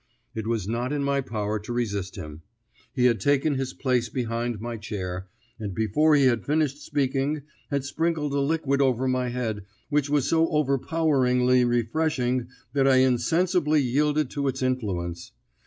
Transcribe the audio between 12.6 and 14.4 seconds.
that I insensibly yielded